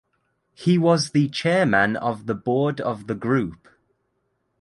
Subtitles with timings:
[0.55, 3.67] He was the Chairman of the Board of the Group.